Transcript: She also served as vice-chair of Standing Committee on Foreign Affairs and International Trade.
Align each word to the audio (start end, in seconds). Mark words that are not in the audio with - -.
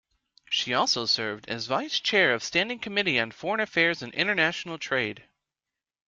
She 0.49 0.73
also 0.73 1.05
served 1.05 1.47
as 1.47 1.67
vice-chair 1.67 2.33
of 2.33 2.43
Standing 2.43 2.79
Committee 2.79 3.19
on 3.19 3.29
Foreign 3.29 3.59
Affairs 3.59 4.01
and 4.01 4.11
International 4.15 4.79
Trade. 4.79 5.25